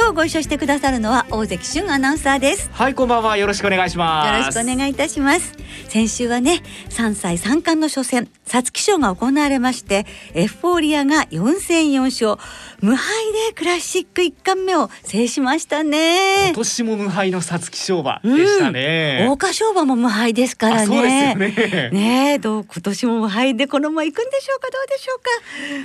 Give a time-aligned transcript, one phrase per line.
[0.00, 2.70] 今日ご一緒してくださるのは大関俊アナウンサーです。
[2.72, 3.36] はいこんばんは。
[3.36, 4.32] よろしくお願いします。
[4.32, 5.52] よろしくお願いいたします。
[5.90, 12.38] 先週はね3歳三冠の初戦皐月賞が行われましてエフフォーリアが4戦4勝
[12.80, 13.06] 無敗
[13.48, 16.46] でクラシック1冠目を制しましたね。
[16.46, 21.34] 今年も無敗の皐月賞馬でしたね、うん、桜花賞馬も無敗ですからね。
[21.34, 21.90] ね。
[21.92, 24.70] ねどう今年も無敗でこのまま行くんでしょうか？
[24.70, 25.14] どうでしょ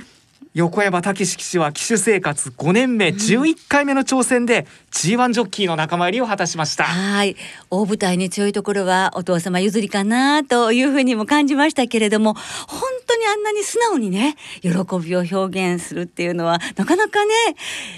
[0.06, 0.15] か？
[0.56, 6.84] 横山武史騎手は騎手生活5年目11回目の挑戦で G1 ジョッキーの仲間入りを果たしました。
[6.84, 7.36] はい。
[7.68, 17.34] 大舞台に強いところはお父様譲りかなというふうにも感じましたけれども本当にあんなに素直にね喜びを表現するっていうのはなかなかね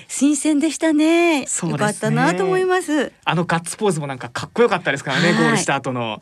[0.09, 3.12] 新鮮でしたね、ね、よかったなと思います。
[3.25, 6.20] あのガッツポーズもなんかかっこよかったですからねゴールした後の。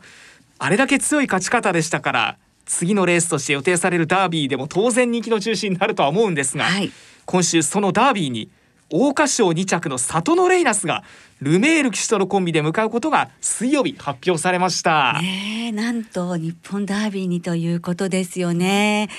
[0.59, 6.91] あれだけ強い勝ち方でしたから次のレースとして予定されるダービーでも当然人気の中心になるとは思うんですが、はい、
[7.25, 8.49] 今週そのダービーに
[8.89, 11.03] 桜花賞2着の里のレイナスが
[11.41, 15.19] ルメール騎手とのコンビで向かうことが水曜日発表されました。
[15.21, 19.09] ねなんと日本ダービーにということですよね。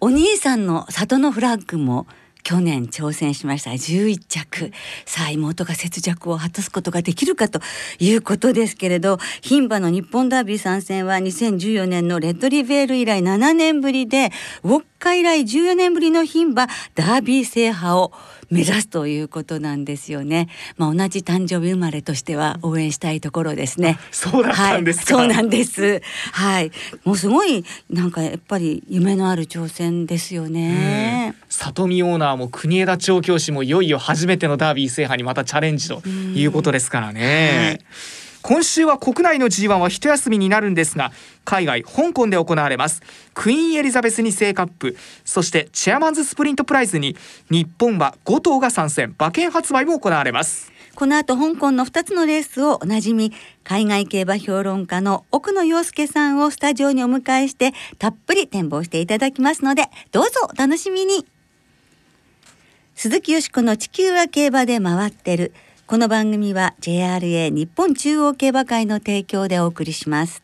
[0.00, 2.06] お兄さんの里のフラッグも
[2.42, 3.70] 去年挑戦しました。
[3.70, 4.72] 11着。
[5.06, 7.60] さあ妹が雪辱を果たすことができるかと
[7.98, 14.30] いうことですけれど牝馬の日本ダービー参戦は2014年のレッドリベール以来7年ぶりで
[14.62, 18.12] ウォッカ以来14年ぶりの牝馬ダービー制覇を
[18.52, 20.48] 目指すということなんですよね。
[20.76, 23.98] まあ同じ誕生日生まれとしては応援したいところですね。
[24.10, 26.02] そうだったんですか、はい、そうなんです。
[26.32, 26.70] はい。
[27.04, 31.34] もうすごいなんかやっぱり夢のある挑戦ですよね。
[31.48, 37.80] 里見オーナーも国枝調教師もいよいよ初めてのダービー制覇にまたチャレンジということですからね。
[38.42, 41.12] 今週は国内の G1 は一休みになるんですが
[41.44, 43.00] 海外香港で行われます。
[43.34, 44.96] クイーンエリザベス2世カップ。
[45.24, 47.16] そしてチェアマンズスプリントプライズに
[47.50, 49.14] 日本は5頭が参戦。
[49.18, 50.72] 馬券発売も行われます。
[50.94, 53.32] この後香港の2つのレースをおなじみ
[53.64, 61.26] 海外競馬評論家の奥野陽介さんをスタジオにお迎えしてたっぷり展望していただきますのでどうぞお楽しみに。
[62.94, 65.52] 鈴木よしこの地球は競馬で回ってる。
[65.92, 70.42] この番組は JRA 日本中央競馬会の提供でお送りします。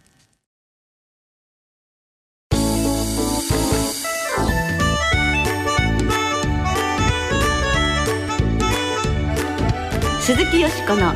[10.20, 11.14] 鈴木よしこの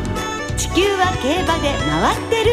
[0.57, 2.53] 地球は競馬で回ってる。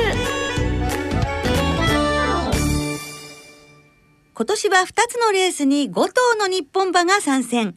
[4.34, 7.76] 今年は2つのレースに5頭の日本馬が参戦。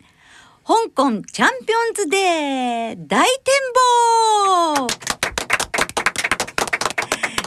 [0.65, 3.55] 香港チャンピオンズデー大展
[4.77, 4.87] 望。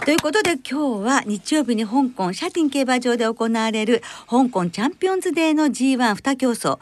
[0.03, 6.77] ということで今日は日曜日に香港シャティン競馬場で行われる香港チャンピオンズデーの G12 競争。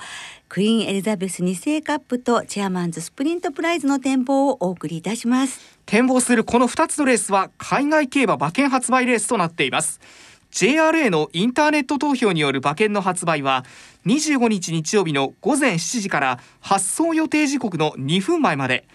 [0.50, 5.62] クイーンエリザベス2世カップとチェアマンズスプリントプライズの展望をお送りいたします。
[5.86, 10.02] 展望するこの2つのレースは海外競馬馬券発売レースとなっています。
[10.52, 13.66] JRA のインターネット投票による馬券の発売は
[14.06, 18.86] 25日日曜日の午前7時から発送予定時刻の2分前まで。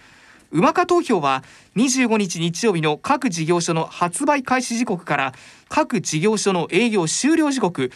[0.51, 1.43] 馬化投票は
[1.75, 5.33] 25日日曜日の各事業所の発売開始時刻から
[5.67, 7.91] 各事業所の営業終了時刻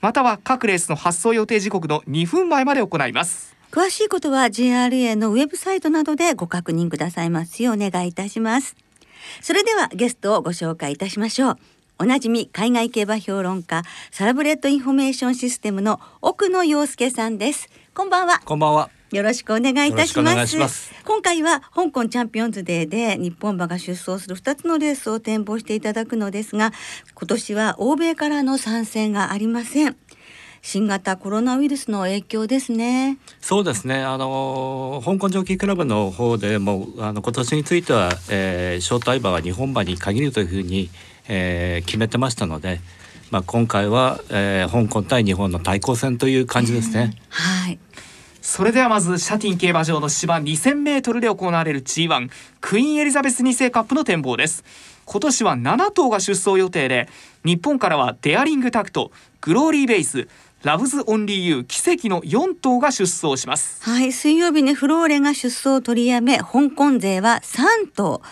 [0.00, 3.54] または各レースの発走予定時刻の2分前まで行います。
[3.70, 8.74] 詳しいことは JRA のウェブサイトなどでご確認くださいますようお願いいたします。
[9.42, 11.58] それではゲストをご紹介いたしましょう。
[12.00, 13.82] おなじみ海外競馬評論家
[14.12, 17.68] サラブレッドインフォメーションシステムの奥野陽介さんです。
[17.92, 18.38] こんばんは。
[18.44, 18.88] こんばんは。
[19.10, 20.92] よろしくお願いいたします。
[21.04, 26.72] 今回は香港チャンピオンズデーで日本馬が出走する2つのレースを展望していただくのですが
[27.16, 29.96] 今年は欧米からの参戦がありません。
[30.62, 33.18] 新型コロナウイルスの影響ですね。
[33.40, 34.04] そうですね。
[34.04, 40.90] あの香港ジョッキークラブの方でもあの今年については、えー、招待馬は日本馬に限るというふうに
[41.28, 42.80] えー、決めてましたので、
[43.30, 47.14] まあ、今回は、えー、香港対日本の対抗戦という感じですね。
[47.28, 47.78] はい。
[48.40, 52.30] それではまずシャティン競馬場の芝 2000m で行われる G1
[52.62, 54.64] クイーンエリザベス2世カップの展望です。
[55.04, 57.08] 今年は7頭が出走予定で
[57.44, 59.10] 日本からはデアリングタクト
[59.42, 60.28] グローリーヴェイズ
[60.62, 63.82] ラヴズオンリーユーキセキの4頭が出走します。
[63.84, 64.12] はい。
[64.12, 68.22] 水曜日にフローレが出走を取りやめ香港勢は3頭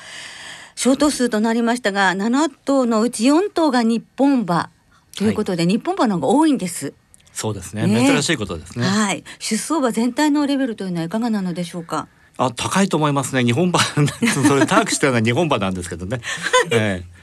[0.76, 4.70] 初ショート数となりましたが7頭のうち4頭が日本馬。
[5.16, 6.92] ということで、はい、日本馬の方が多いんです。
[7.32, 8.86] そうですね、ね、珍しいことですね。
[8.86, 9.24] はい。
[9.38, 12.08] 出走馬全体のレベルというのはいかがなのでしょうか？
[12.36, 13.42] あ高いと思いますね。
[13.42, 13.80] 日本馬
[14.46, 16.20] それタークしてるのは日本馬なんですけどね、
[16.70, 17.16] えー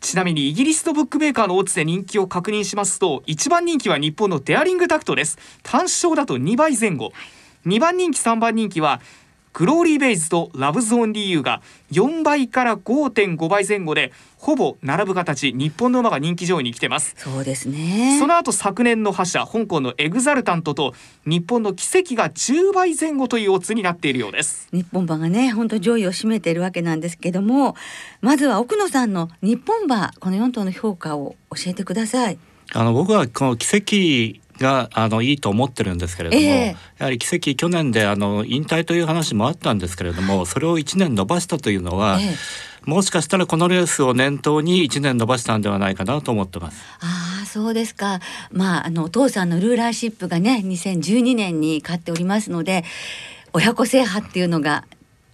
[0.00, 5.38] ちなみにイギリスのブックメーカーのオッズで人気を確認しますと一番人気は日本のデアリングタクトです。
[5.62, 7.12] 単勝だと2倍前後。
[7.66, 9.00] 2番人気3番人気は
[9.58, 17.16] グローリーベイズとラブゾーンリーユーが4倍から5.5倍前後でほぼ並ぶ形日本の馬が人気上位に来てます。
[17.18, 18.18] そうですね。
[18.20, 20.94] その後昨年の覇者香港のエグザルタントと
[21.26, 24.68] 日本の奇跡が10倍前後というオッズになっているようです。
[24.72, 27.74] 日本馬がね本当上位を占めているわけなんですけども
[28.20, 32.38] まずは奥野さんの日本馬この4頭の評価を教えてください。
[32.74, 33.66] あの僕はこの奇
[34.36, 36.66] 跡があのいいと思ってるんですけれども、えー、
[36.98, 46.82] やはり奇跡去年であの引退という話もあったんですけれども、それを1年延ばしたというのは、えー、もしかしたらこのレースを念頭に1年延ばしたんではないかなと思ってます。
[47.00, 48.20] ああそうですか。
[48.52, 52.84] まああのお父さんのルーラーシップがね2012年に勝っておりますので
[53.52, 54.84] 親子制覇っていうのが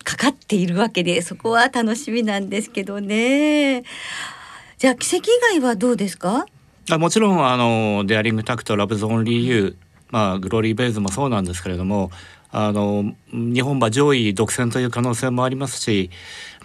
[0.05, 3.85] かかっているわけでそこは楽しみなんですけどね。
[4.79, 6.47] じゃあ奇跡以外はどうですか？
[6.91, 9.77] あもちろんあのデアリングタクトラブズオンリーユー、
[10.11, 12.11] まあグローリーベイズもそうなんですけれども
[12.51, 16.11] あの日本馬上位独占という可能性もありますし、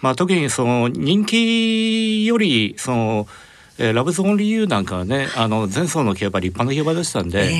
[0.02, 3.26] まあ、特にその人気よりその
[3.82, 7.52] えー、ラブズオンリーユーなんかはねあの前走の競馬立派な競馬でしたんで、え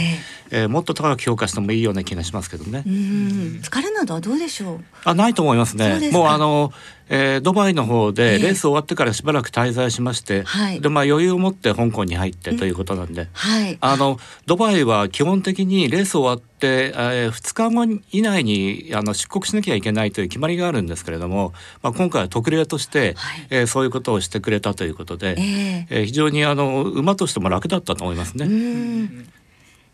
[0.51, 2.85] ー、えー、もっと高く評価してもいいような気がしますけどね。
[2.87, 4.85] 疲れなどはどうでしょう？
[5.05, 6.11] あないと思いますね。
[6.13, 6.73] もうあの
[7.13, 21.53] えー、ドバイの方でレース終わってからしばらく滞在しまして、えー、でまあ余裕を持って香港に入ってということなんで、はい、あのドバイは基本的にレース終わって、えー、2日後以内にあの出国しなきゃいけないという決まりがあるんですけれども、
[21.83, 29.09] まあ、今回は特例として、はい、えー、そういうことをしてくれたということで、えー、えー、非常にあの馬としても楽だったと思いますね。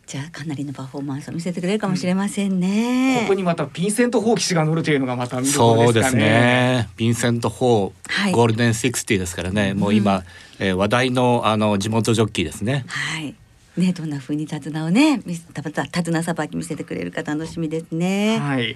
[0.07, 3.15] じゃあかなりのパフォーマンスを見せてくれるかもしれませんね。
[3.15, 6.21] うん、ここにまたヴィンセント・ホー騎士が乗るというのがまた見どころですかね。
[6.21, 6.89] そうですね。
[6.95, 9.73] ヴィンセント・ホー、はい、ゴールデン60ですからね。
[9.73, 10.23] もう今、うん、
[10.59, 12.85] えー、話題のあの地元ジョッキーですね。
[12.87, 13.35] はい。
[13.77, 18.39] ねどんな風に手綱をね手綱さばき見せてくれるか楽しみですね。
[18.39, 18.75] はい。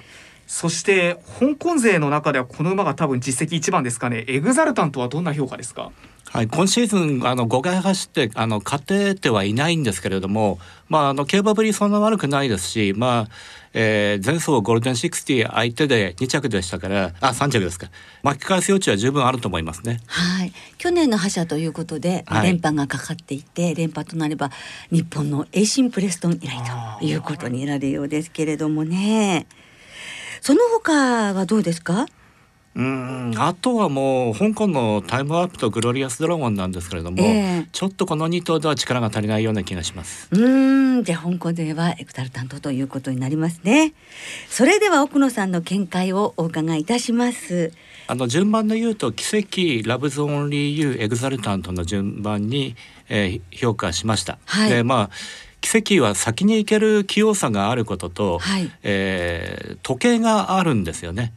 [0.51, 4.25] そして香港勢の中ではこの馬が多分実績一番ですかね。
[4.27, 5.91] エグザルタントはどんな評価ですか？
[6.25, 10.59] はい、今シーズンあの5回走ってあの勝ててはいないんですけれども、
[10.89, 13.33] まあ、あの競馬ぶりそんな悪くないですし、まあ
[13.73, 17.87] えー、前走ゴールデン60相手で2着でしたからあ3着ですか
[18.21, 20.01] 巻き返す余地は十分あると思いますね。
[20.07, 24.51] はい去年の覇者ということで、はい、連覇がかかっていて連覇となれば
[24.91, 26.57] 日本のエイシンプレストン以来
[26.99, 29.47] ということになるようですけれどもね
[30.41, 32.07] その他はどうですか？
[32.73, 40.29] うんあとはもう香港のタイムワープとグロリアスドラゴンなんですけれども、えー、ちょっとこの2頭では力が足りないような気がします。
[40.31, 40.37] う
[40.99, 43.93] んじゃあ香港ではエグザルタントということになりますね。
[44.47, 47.73] それでは奥野さんの見解をお伺いいたします。
[48.07, 49.25] あの順番で言うとキ
[49.83, 52.75] セキラヴズオンリーユーエグザルタントの順番に、
[53.09, 55.09] えー、評価しました、はい、でまあ
[55.61, 61.33] 奇跡は先に行ける器用さがあることと、はい、えー、時計があるんですよね。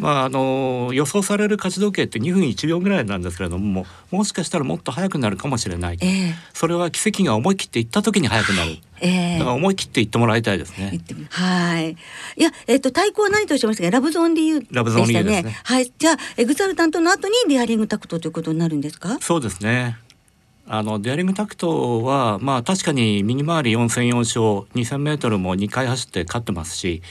[0.00, 8.60] まああの予想される勝ち時計って2分1秒ぐらいなんですけれどももしかしたらもっと速くなるかもしれない、えー、それは奇跡が思い切って行った時に速くなる。
[8.60, 11.00] はいえー、だから思い切って言ってもらいたいですね。
[11.30, 11.92] はい。
[11.92, 14.76] いや、えっ、ー、と、対抗は何としましたかラブゾーン理由でしたね。
[14.76, 15.60] ラブゾーン理由ですね。
[15.64, 15.92] はい。
[15.98, 19.18] じゃあ、エグザルタントの後にデアリングタクトということになるんですか？
[19.20, 19.98] そうですね。
[20.66, 24.40] あのデアリングタクトは、まあ、確かに右回り4戦4勝
[24.74, 27.02] 2,000メートルも2回走って勝ってますし、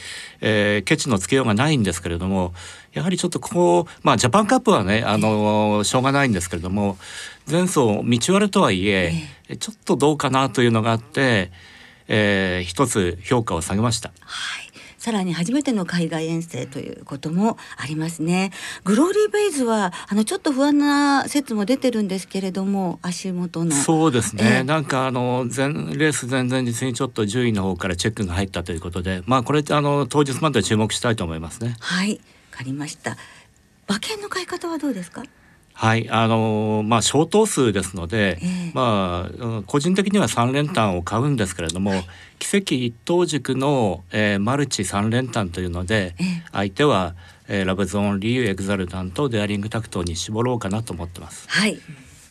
[0.41, 2.53] えー、ケチのつけようがないんですけれども
[2.93, 6.97] やはりちょっとここ、まあ、ジャパンカップはねあのしょうがないんですけれども
[7.49, 9.13] 前走道割れとはいえ
[9.59, 11.51] ちょっとどうかなというのがあって、
[12.07, 14.11] えー、一つ評価を下げました。
[14.21, 14.72] はい
[15.03, 18.51] さらに初めての海外遠征ということもありますね。
[18.85, 23.75] グローリーベイズはあのちょっと不安な説も出てるんですけれども足元の。
[23.75, 31.75] そうですね、えー、なんかあの前レース前々日にちょっと順位の方からチェックが入ったということでまあこれあの当日まで注目したいと思いますね。
[31.81, 33.17] はいわかりました。
[33.89, 35.23] 馬券の買い方はどうですか？
[35.73, 42.05] はいあのまあ小頭数ですので、えー、まあ個人的には3連単を買うんですけれども、はい、
[42.39, 47.15] 奇跡一等軸の、えー、マルチ3連単というので、えー、相手は、
[47.47, 51.49] えー、ラヴズオンリーユーエグザルタントデアリングタクトに絞ろうかなと思ってます。
[51.49, 51.79] はい。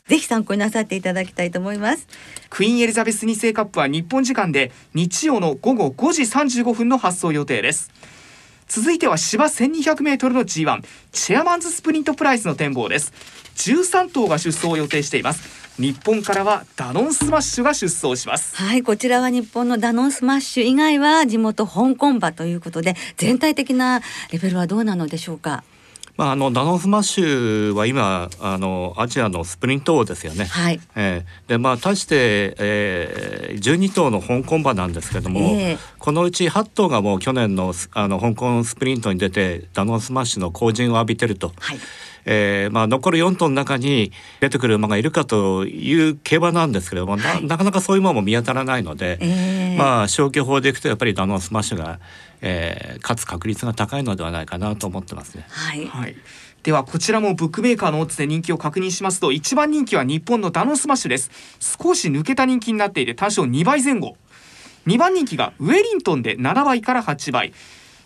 [0.08, 2.06] ぜひ参考になさっていただきたいと思います。
[2.50, 7.90] クイーンエリザベス2世カップは日本時間で日曜の午後5時35分の発走予定ですです
[8.74, 13.12] 続いては芝 1200m の G1 チェアマンズスプリントプライズの展望です。
[13.56, 15.62] 13頭が出走を予定しています。
[15.78, 18.56] 日本からはダノンスマッシュが出走します。
[18.56, 24.00] はいこちらは日本のダノンスマッシュ以外は地元香港馬ということで全体的な
[24.30, 25.64] レベルはどうなのでしょうか？
[26.16, 30.45] まあ、あのダノンスマッシュは今あのアジアのスプリント王ですよね。
[30.45, 30.81] はい。
[30.95, 41.52] えー、でまあ対して、えー、12頭の香港馬なんですけども、えー、このうち8頭がもう去年のあの香港スプリントに出てダノンスマッシュの後塵を浴びてると。
[41.59, 41.78] はい
[42.25, 51.99] えーまあ、残る4頭の中に出てくる馬がいるかという競馬なんですけれども、はい、なかなかそういう馬も見当たらないので、えー、まあ消去法でいくとやっぱりダノンスマッシュが、
[52.42, 55.46] えー、勝つ確率が高いのではないかなと思ってますね。
[55.49, 56.16] はい、はい。
[56.62, 61.30] ではこちらもブックメーカーのオッズで人気を確認しますと1番人気は日本のダノンスマッシュです。
[61.61, 64.16] 少し抜けた人気になっていて単勝2倍前後。
[64.87, 67.52] 2番人気がウェリントンで7倍から8倍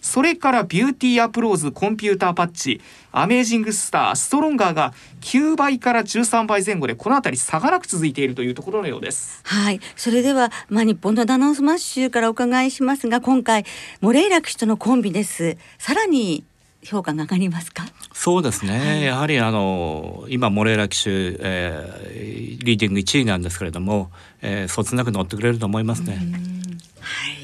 [0.06, 9.40] それからビューティーアプローズコンピューターパッチアメージングスターストロンガーが9倍から13倍前後でこの辺り差がなく続いているというところのようです。
[9.42, 9.80] はい。
[9.96, 13.64] それではまあ日本のダノンスマッシュからお伺いしますが今回
[14.00, 15.58] モレイラ騎手とのコンビです。
[15.76, 16.44] さらに
[16.84, 17.84] 評価が上がりますか？
[18.12, 21.10] そうですね、はい、やはりあの今モレイラ騎手、
[21.40, 26.14] えー、リーディング1位なんですけれども、えー、そつなく乗ってくれると思いますね。
[26.14, 27.35] はい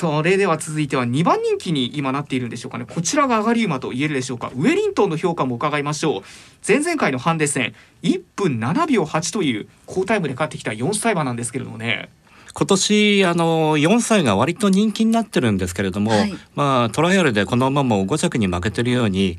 [0.00, 2.86] それでは続いては2番人気に今なっているんでしょうかね。
[2.88, 4.52] こちらが上がり馬と言えるでしょうか。
[4.54, 6.22] ウェリントンの評価も伺いましょう。
[6.64, 7.74] 前々回のハンデ戦
[8.04, 12.10] 1分7秒8という好タイムで勝ってきた4歳馬なんですけれどもね。
[12.54, 19.36] 今年あの4歳が割と人気になってるんですけれども、はい、まあトライアルでこの馬も5着に負けてるように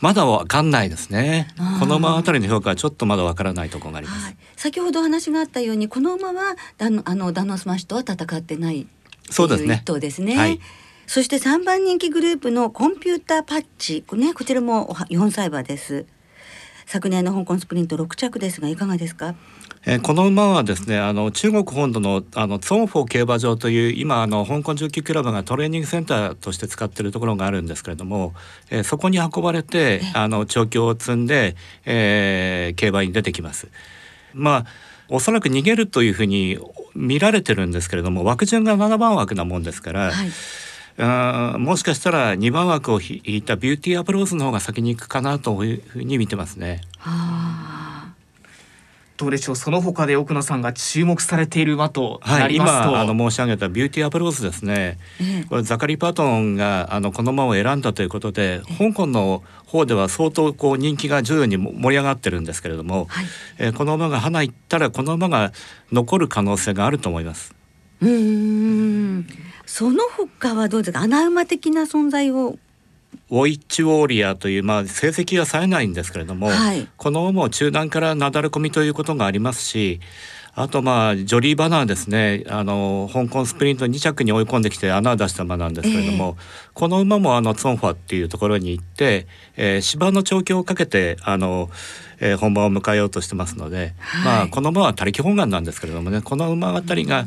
[0.00, 1.48] まだわかんないですね。
[1.80, 4.36] この馬あたりの評価はちょっとまだわからないところがあります、はい。
[4.54, 8.86] 先ほど話があったようにこの馬はダノあのダノンスマッシュとは戦ってない
[9.30, 9.80] そうですね。
[9.82, 10.36] 一頭ですね。
[10.36, 10.60] はい、
[11.06, 16.06] そして3番人気グループのコンピューターパッチ、ね、こちらも4歳馬です。
[16.86, 19.34] 昨年の香港スプリント6着ですがいかがですか？
[19.88, 28.34] えー、この馬はですねあの中国本土のあのツォンフォー競馬場という今あの香港ジョッキークラブがトレーニングセンターとして使っているところがあるんですけれども、
[28.70, 31.54] えー、そこに運ばれてあの調教を積んで、
[31.84, 33.68] えー、競馬に出てきます。
[34.34, 34.66] まあ
[35.08, 36.58] おそらく逃げるというふうに
[36.96, 40.30] 見られてるんですけれども枠順が7番枠なもんですから、はい、
[40.98, 46.80] あもしかしたら2番枠を引いたビューティーアプローズの方が先に行くかなというふうに見てますね。
[49.16, 49.56] はあどうでしょう？
[49.56, 63.26] その他で奥野さんが注目されている馬となりますと、はい、今あの申し上げたビューティーアプローズですね、えこれザカリー・パートンがあのこの馬を選んだということで、香港の方では相当こう人気が徐々に盛り上がってるんですけれども、はい、
[63.58, 65.52] えこの馬がハナいったらこの馬が
[65.92, 67.54] 残る可能性があると思います。
[68.00, 69.26] うん。
[69.64, 71.00] その他はどうですか？
[71.00, 72.58] 穴馬的な存在を
[73.30, 80.00] ウォイッチウォーリアーという、まあ、成績は冴えないんですけれども、はい、この馬中団からなだれ込みということがありますし
[80.56, 82.42] あとまあジョリー・バナーですね。
[82.48, 89.26] あの香港スプリント2着に追い込んできて穴を出した馬なんですけれども、えー、この馬もあのツォンファっていうところに行って、
[89.58, 91.68] えー、芝の調教をかけてあの、
[92.20, 97.26] えー、本番を迎えようとしてますので、はい、まあこの馬は他力本願なんですけれどもねこの馬あたりが、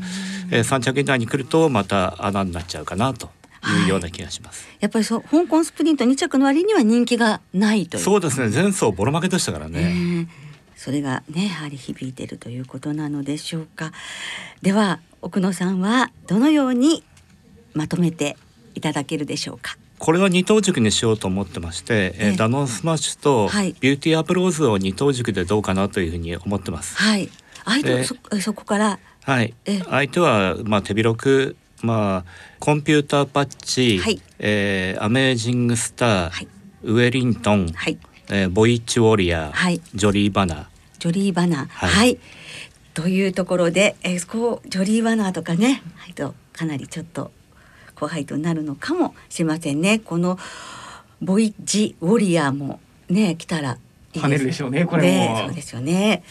[0.50, 3.29] えー、3着以内に来るとまた穴になっちゃうかなと。
[3.61, 3.85] い。
[3.85, 8.03] うような気がします、はい、やっぱりそう香港スプリント2着の割には人気がないという。
[8.03, 8.49] そうですね。
[8.53, 9.83] 前走ボロ負けでしたからね、え。
[9.85, 10.27] ー、
[10.75, 13.91] それがねやはり響いているということなのでしょうか。
[14.61, 17.03] では奥野さんはどのように
[17.73, 18.37] まとめて
[18.75, 19.77] いただけるでしょうか。
[19.97, 23.49] これは二頭軸にしようと思ってまして、えー、ダノンスマッシュと
[23.81, 26.95] ビューティーアプローズを二頭軸でどうかなというふうに思ってます。
[26.95, 27.29] はい。
[27.65, 29.53] 相手そそこからはい。
[29.89, 32.25] 相手はまあ手広くまあ
[32.59, 36.48] コンピューターパッチ、はい、えー、アメージングスター、はい、
[36.83, 37.98] ウェリントン、はい。
[38.31, 40.65] えー、ボイッチウォリアー、はい、ジョリーバナー。
[41.00, 41.67] ジョリーバナー。
[41.67, 42.19] はい、はい、
[42.93, 47.31] というところで、えー、こうジョリーバナーとかね、はい、とかなりちょっと
[47.95, 50.00] 後輩となるのかもしれませんね。
[50.00, 50.38] この
[51.21, 53.79] ボイッチウォリアーもね来たら
[54.13, 54.38] いい跳ね。
[54.38, 56.24] るでしょうねこれねそうですよね。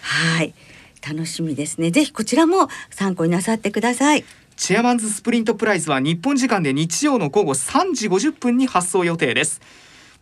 [0.00, 0.54] はい。
[1.08, 1.92] 楽しみですね。
[1.92, 4.24] ぜひこちらも参考になさってください
[4.56, 9.60] チェアマンズスプリントプライズは日本時間で日曜の午後3時50分に発送予定です。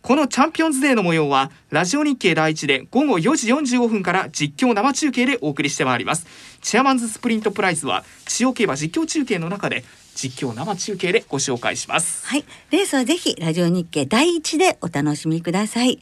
[0.01, 6.27] このチャンピオンズデーの模様はラジオ日経第一で午後4時45分から実況生中継でお送りしてまいります。
[6.61, 12.27] チェアマンズスプリントプライズは地方競馬実況中継の中で実況生中継でご紹介します。
[12.27, 12.43] はい。
[12.71, 16.01] レースはぜひラジオ日経第一でお楽しみください。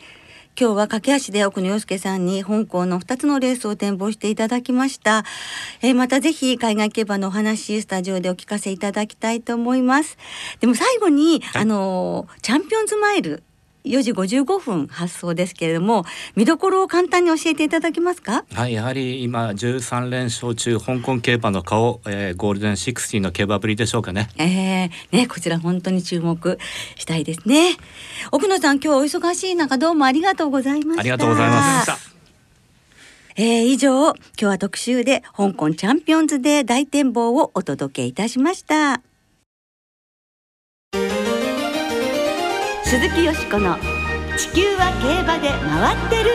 [0.59, 5.23] 今日は駆け足で奥野洋介さんに香港の2つのレースを展望していただきました、
[5.81, 10.17] えー、またぜひ海外競馬のお話スタジオでお聞かせいただきたいと思います。
[10.59, 13.41] でも最後に、はい、あのチャンピオンズマイル
[13.85, 18.45] 4時55分発送ですけれども見どころを簡単に教えていただけますか？
[18.53, 24.29] はいやはり今13連勝中香港競馬の顔、えー、ゴールデン60の競馬ぶりでしょうかね。
[24.37, 26.57] えー、ねこちら本当に注目
[26.95, 27.75] したいですね。
[28.31, 31.01] 奥野さん今日お忙しい中どうもありがとうございました。
[31.01, 32.13] ありがとうございます。
[33.35, 39.01] えー、以上今日は特集で香港チャンピオンズで大展望をお届けいたしました
[42.93, 43.75] 鈴木よしこの
[44.37, 46.29] 地球は競馬で回ってる。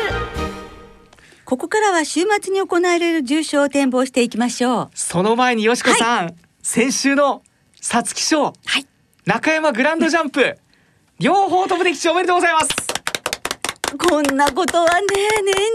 [1.45, 4.91] ここからは週末に行われる重賞を展望していきましょう。
[4.93, 7.45] その前によしこさん、はい、先週の
[7.81, 8.85] 皐月賞、はい、
[9.25, 10.59] 中山グランドジャンプ。
[11.21, 12.67] 両方飛ぶ的中おめでとうございます。
[13.97, 15.07] こんなことはね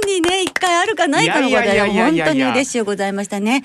[0.06, 3.64] 年にね一回あるかないかのことで本当に嬉しいございましたね。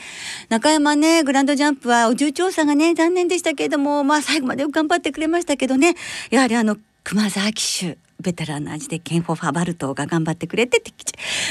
[0.50, 5.96] 中山ねグランドジャンプはお重調査がね残念でしたけれどもまあ最後まで頑張ってくれましたけどね。
[6.30, 6.76] やはりあの
[7.10, 10.82] 熊沢騎手ベテランの味でケンフォファバルトが頑張ってくれて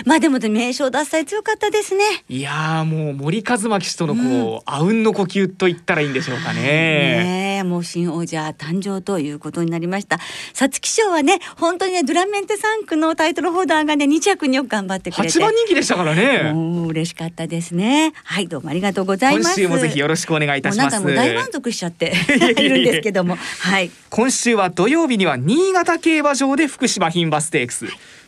[0.06, 2.04] まあでも名称脱歳強かったですね。
[2.30, 6.62] いやもう森和真騎手とのこう、あうんの呼吸と言ったらいいんでしょうかね。
[6.62, 10.20] ねもう新王者誕生ということになりました。
[10.54, 15.40] 皐月賞はね本当にねドラメンテ3区のタイトルホルダーがね2着によく頑張ってくれて。
[15.40, 16.52] 8番人気でしたからね。
[16.54, 18.14] もう嬉しかったですね。
[18.24, 19.60] はいどうもありがとうございます。
[19.62, 21.04] 今週もぜひよろしくお願いいたします。
[21.04, 22.14] 大満足しちゃって
[22.58, 23.36] いるんですけども。
[23.36, 23.90] はい。
[24.10, 27.86] 今週は土曜日には新潟競馬場で福島牝馬ステークス、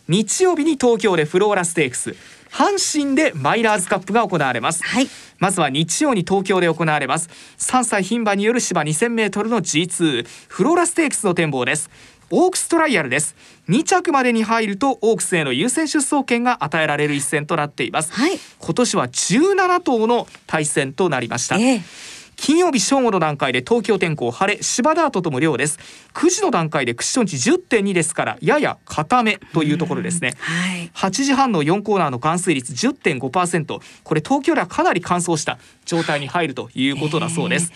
[0.08, 2.16] 日曜日に東京でフローラステークス。
[2.52, 5.08] 阪神でマイラーズカップが行われます、はい、
[5.38, 7.30] まずは日曜に東京で行われます。
[7.58, 11.90] 3歳牝馬による芝 2000m の G2 フローラステークスの展望です。
[12.32, 13.36] オークストライアルです。
[13.70, 25.77] 2着までに入るとオークスへの優先出走権が与えられる一戦となっています、はい、今年は17頭の対戦となりました、えー金曜日正午の段階で東京天候晴れ芝ダートとも量です。
[26.13, 37.73] 9時の段階でクッション値10.2ですからやや固めというところですね、はい、8時半の4コーナーの冠水率10.5%これ東京ではかなり乾燥した状態に入るということだそうです、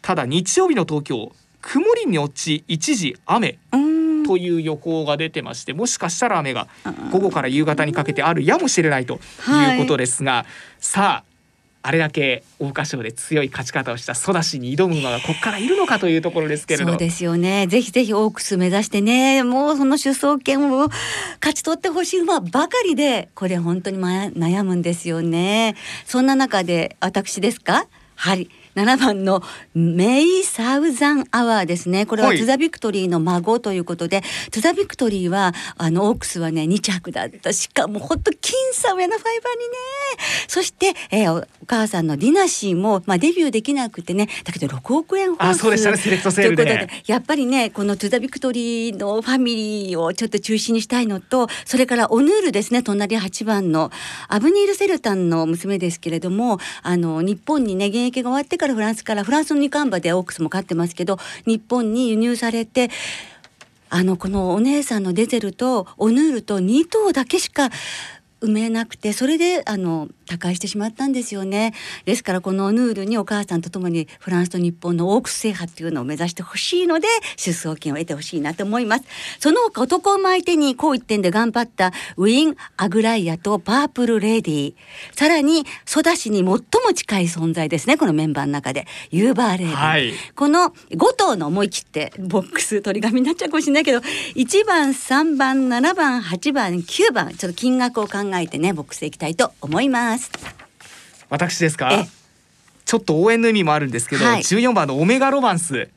[0.00, 3.58] ただ日曜日の東京曇りに落ち一時雨
[4.26, 6.68] という予報が出てましてもしかしたら雨が
[7.10, 9.14] 午後から夕方にかけてあるやもしれないと
[9.48, 10.46] いうことですが、はい、
[10.78, 11.33] さあ
[11.86, 16.88] あれだけ桜花賞で強い勝ち方をしたソダシに挑む馬がここからいるのかというところですけれど。
[16.88, 17.66] そうですよね。
[17.66, 19.42] ぜひぜひオークス目指してね。
[19.42, 20.88] もうその出走権を
[21.40, 25.76] 勝ち取ってほしい馬ばかりでこれ本当に悩むんですよね。
[26.06, 27.86] そんな中で私ですか？
[28.16, 28.48] はい。
[28.74, 29.42] 7番の
[29.74, 32.06] メイサウザンアワーですね。
[32.06, 37.52] これはトゥザビクトリーの孫ということで、はい、トゥザビクトリーはあのオークスはね2着だった。
[37.52, 39.74] しかもほんと僅差ウメノファイバーにね。
[40.48, 44.28] そして、えー、お母さんのディナシーも、まあ、デビューできなくてね。
[44.44, 45.96] だけど6億円あそうでしたね。
[45.96, 52.82] セレクトセールで、でやっぱりねこのトゥザビクトリーのファミリーをちょっと中心にしたいのとそれからオヌールですね。
[52.82, 53.92] 隣8番の
[54.28, 62.90] アブニール・セルタンの娘ですけれどもあの日本にね現役が終わってからフランスからフランスの二冠馬でオークスも飼ってますけど日本に輸入されて
[63.90, 67.68] あのこのお姉さんのデゼルとオヌールと2頭だけしか
[68.40, 71.74] 埋めなくてそれであの他界してしまったんですよね。
[72.04, 79.04] ですからこのヌールにお母さんと共にフランスと日本のオークス制覇っていうのを目指してほしいので出走権を得てほしいなと思います。
[79.38, 84.74] その他男を相手にこう一点で頑張ったウィン・アグライアとパープル・レディ
[85.12, 86.62] さらにソダシに最も
[86.94, 88.86] 近い存在ですねこのメンバーの中で。
[89.10, 100.30] ユーバーレーデン、はい、この5頭の思い切ってボックス取り紙になっちゃうかもしれないけど1番3番7番8番9番ちょっと金額を考えてねボックスでいきたいと思いますます。
[101.28, 102.06] 私ですか？
[102.84, 105.88] ちょっと応援の意味もあるんですけど、はい、14番のオメガロマンス。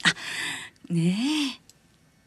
[0.90, 1.60] ね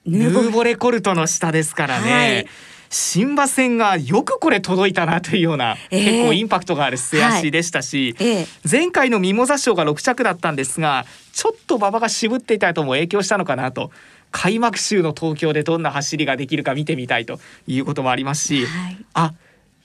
[0.06, 2.46] ヌーボレコルトの下ですからね、はい。
[2.88, 8.28] 新馬戦がよくこれ届いたなというような、えー、結構インパクトがある末足でしたし、はい。
[8.28, 13.90] えー、前回のミモザ賞が6着だったんですがちょっと馬場が渋っていたとも影響したのかなと。
[14.32, 19.34] 開幕週の東京でどんな走りができるか見てみたいということもありますし、はい、あ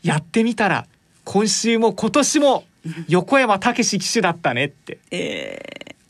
[0.03, 0.85] やってみたら
[1.25, 2.63] 今週も今年も
[3.07, 5.59] 横山武史騎手だったねって、え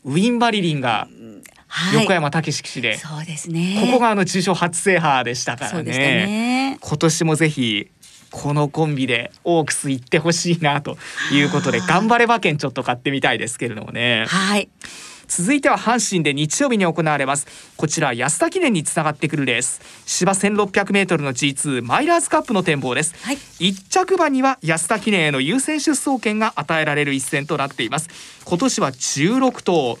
[0.04, 1.08] ー、ウィン・バリリンが
[1.94, 3.82] 横山武史騎手で、はい、そうですね。
[3.84, 7.90] ここがあの重賞初制覇でしたからね、ね、今年もぜひ
[8.30, 10.98] このコンビでオークス行ってほしいなと
[11.32, 14.26] いうことで頑張れ馬券ちょっと買ってみたいですけれどもね。
[14.28, 14.68] はい
[15.28, 17.46] 続いては阪神で日曜日に行われます。
[17.76, 19.80] こちら安田記念につながってくるレース。
[20.06, 23.36] 芝 1600m の G2 マイラーズカップの展望です、はい。
[23.36, 28.08] 1着馬には安田記念への優先出走権が与えられる一戦となっています。
[28.44, 29.98] 今年は16頭。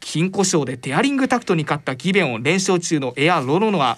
[0.00, 3.96] 金庫賞でデアリングタクトに勝ったギベオン連勝中のエアロロノア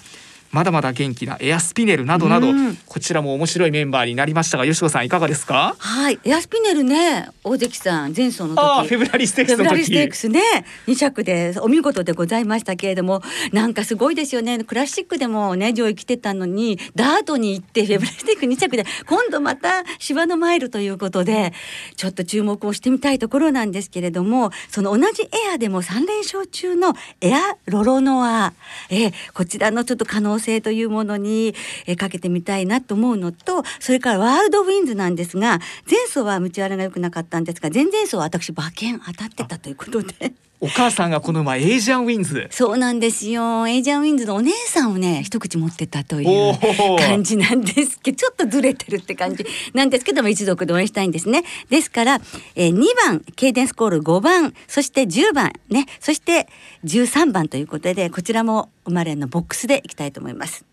[0.53, 2.77] まだまだ元気なエアスピネルなどなどうん。
[2.87, 5.75] こちらも面白いメンバーになりましたが吉子さんいかがですか？
[5.79, 8.89] はい、エアスピネルね、大関さん前走の時。
[8.89, 10.41] フェブラリーステークスのフェブラリーステー時クスね。
[10.87, 14.63] 2着でお見事でございましたけれどもなんかすごいですよね。
[14.65, 21.53] クラシックでもね上位来てたのにダートに行ってフェブラリーステークス2着で今度また芝のマイルということで
[21.97, 28.53] ちょっと注目をしてみたいところなんですけれどもその同じエアでも3連勝中のエアロロノア、
[28.91, 31.55] えーこちらのちょっと可能性というものに、
[31.87, 40.46] えーかけてみたいなと思うのとそれからワールドウィンズなんですが前走は道荒れが良くなかったんですが前々走は私馬券当たってたということで。
[40.61, 43.69] お母さんがこの馬エイジアンウィンズそうなんですよ。
[43.69, 51.45] エイジアンウィンズのお姉さんをね、一口持ってたといおうー感じなんですけど、ちょっとずれてるって感じなんですけども、一族で応援したいんですね。
[51.69, 52.21] ですから、
[52.55, 56.49] えー、2番、ケイデンスコール5番、そして10番、ね、そして
[56.85, 60.64] 13番ということで、こちらも生まれのボックスでいきたいと思います。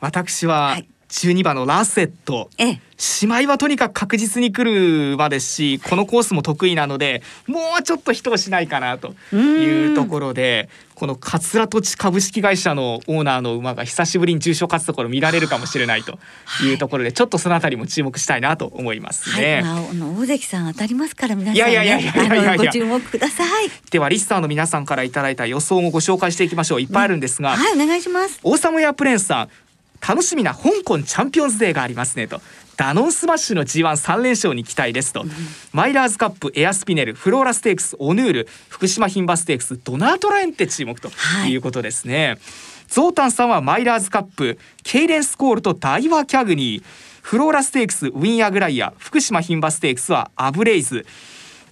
[0.00, 2.80] 私ははい12番のラセット、ええ。
[3.22, 16.18] 姉妹はとにかく確実に来る馬ですしこのコースも得意なのでもうちょっと人をしないかなというところでこの桂土地株式会社のオーナーの馬が久しぶりに重賞勝つところ見られるかもしれないと
[16.64, 19.28] いうところでちょっとそのあたりも注目したいなと思います。
[19.28, 19.60] はい、ね。
[19.62, 23.70] まあ、あの大関さん当たりますから、皆さん、ね、いやいやいやいやいやご注目ください。
[23.90, 26.80] ではリスナーの皆さんからいただいた予想もご紹介していきましょう。
[26.80, 28.40] いっぱいあるんですが、はい、お願いします。
[28.42, 29.48] オーサムヤプレンスさん
[30.06, 32.40] 楽しみな香港チャンピオンズデーがありますねと。
[32.76, 35.24] ダノンスマッシュの G13 連勝に期待ですと、
[35.72, 41.52] マイラーズカップエアスピネルフローラステークスオヌール福島牝馬ステークスドナアトラエンテ注目とはい。
[41.52, 42.38] いうことですね、
[42.88, 46.84] ゾータンさんはマイラーズカップケイレンスコールとダイワキャグニー。
[47.22, 51.06] フローラステークスウィンアグライア福島牝馬ステークスはアブレイズ。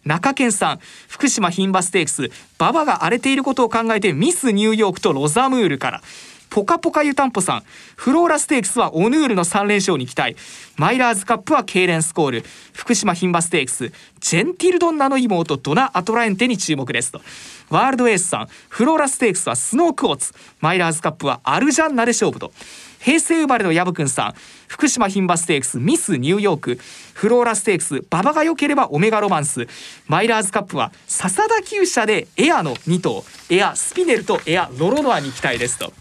[0.04, 6.02] 中堅さん福島牝馬ステークス馬場が荒れていることを考えてミスニューヨークとロザムールから
[6.50, 7.62] ポカポカ湯たんぽさん。
[7.96, 10.36] フローラステークスはオヌールの3連勝に期待。
[10.76, 12.44] マイラーズカップはケイレンスコール。
[12.72, 17.20] 福島牝馬ステークスジェンティルドンナの妹ドナアトラエンテに注目ですと。
[17.70, 20.32] ワールドエースさんフローラステークスはスノークオーツ。
[20.60, 22.52] マイラーズカップはアルジャンナで勝負と。
[23.00, 24.34] 平成生まれのヤブくんさん
[24.66, 26.78] 福島牝馬ステークスミスニューヨーク。
[27.14, 29.66] フローラステークス馬場が良ければオメガロマンス。
[30.06, 35.92] マイラーズカップは笹田厩舎でエアの2頭エアスピネルとエアロロノアに期待ですと。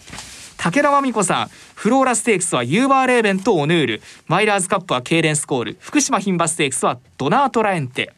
[0.63, 1.49] 武田真美子さん。
[1.75, 5.77] フローラステークスはユーバーレーベンとオヌールマイラーズカップはケイレンスコール。
[5.81, 8.13] 福島牝馬ステークスはドナアトラエンテ。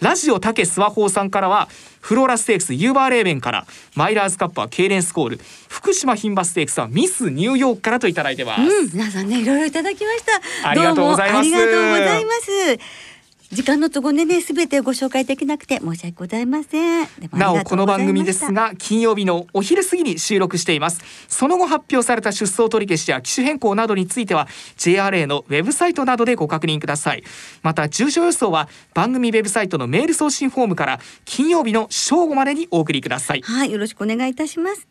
[0.00, 1.68] ラジオタケスワホーさんからは
[2.00, 3.66] フローラステークスユーバーレーベンから。
[3.94, 5.40] マイラーズカップはケイレンスコール。
[5.68, 10.24] 福島牝馬ステークスはミスニューヨークからといただいてます、うん、皆さんね、いろいろいただきまし
[10.62, 10.68] た。
[10.68, 11.38] ありがとうございます。
[11.38, 13.15] ありがとうございます。
[13.52, 17.08] 時間の都合でね、すべてご紹介できなくて申し訳ございません。
[17.32, 27.24] なおこの番組ですが金曜日のお昼過ぎに収録していますその後発表された出走取り消しや機種変更などについては JRA のウェブサイトなどでご確認ください
[27.62, 34.86] また重症予想は番組ウェブサイトのメール送信フォームから金曜日の正午までにお送りくださいはい、よろしくお願いいたします。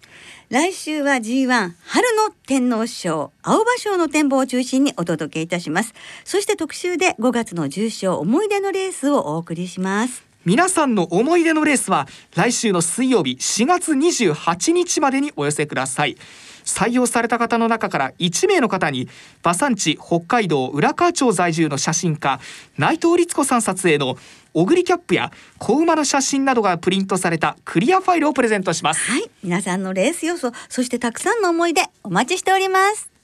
[0.50, 5.94] 来週は G1 春の天皇賞青葉賞の展望を中心にお届けいたします。
[6.24, 10.26] そして特集で5月の重賞思い出のレースをお送りします。
[10.46, 16.18] 皆さんの思い出のレースは来週の水曜日4月28日までにお寄せください
[16.64, 19.10] 採用された方の中から1名の方に
[19.44, 22.40] 馬産地北海道浦河町在住の写真家
[22.78, 24.18] 内藤律子さん撮影の
[24.54, 33.15] オグリキャップや子馬の写真などがプリントされたクリアファイルをプレゼントしますはい、皆さんのレース予想、そしてたくさんの思い出お待ちしております。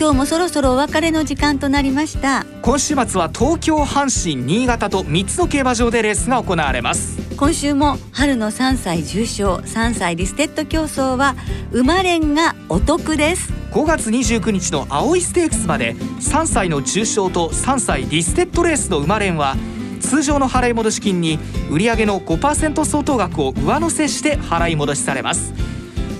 [0.00, 2.46] 今日もそろそろお別れの時間となりました。
[2.62, 7.18] 今週末は東京阪神新潟と3つの競馬場でレースが行われます。
[7.36, 11.34] 今週も春の3歳重賞3歳リステッド競争は
[11.70, 13.52] 馬連がお得です。
[13.72, 19.54] 5月29日の青いステークスまで3歳の重賞と3歳リステッドレースの馬連は
[20.00, 21.38] 通常の払い戻し金に
[21.70, 25.52] 売上の5%相当額を上乗せして払い戻しされます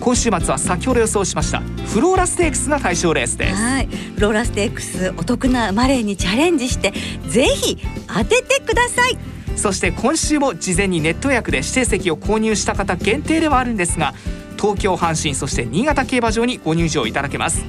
[0.01, 3.55] 今週末は先ほど予想しましたフローラステークスが対象レースです。
[3.55, 3.87] はい。
[3.87, 6.93] フローラステークスお得な馬連にチャレンジして
[7.29, 9.19] ぜひ当ててください。
[9.57, 14.15] そして今週も事前にネット予約で指定席を購入した方限定ではあるんですが
[14.59, 17.65] 東京阪神そして新潟競馬場にご入場いただけます。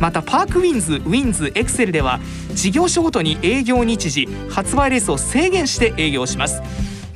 [0.00, 2.20] またパークウィンズウィンズエクセルでは
[2.54, 6.62] 事業所ごとに営業日時発売レースを制限して営業します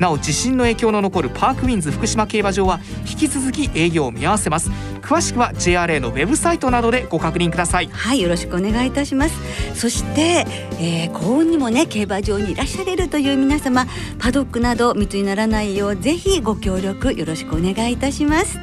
[0.03, 4.69] なお地震の影響の残るパークウィンズ福島競馬場は引き続き営業を見合わせます。
[5.01, 7.87] 詳しくは JRA のウェブサイトなどでご確認ください。
[7.87, 9.35] はいよろしくお願いいたします。
[9.79, 10.45] そして、
[10.81, 13.87] えー、幸運にもね競馬場にいらっしゃれるという皆様
[14.19, 18.59] パドックなど密にならないようぜひご協力よろしくお願いいたします。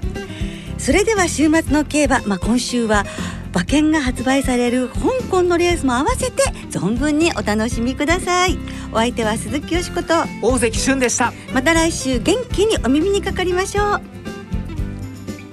[0.78, 3.06] それでは週末の競馬、まあ、今週は
[3.53, 8.57] 馬券が発売される香港のレースも合わせて存分にお楽しみください。
[8.91, 11.33] お相手は鈴木よしこと大関俊でした。
[11.53, 14.01] また来週元気にお耳にかかりましょう。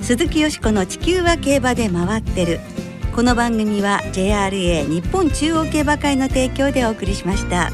[0.02, 2.60] 鈴木よしこの地球は競馬で回ってる。
[3.14, 7.70] この番組は JRA 日本中央競馬会の提供でお送りしました。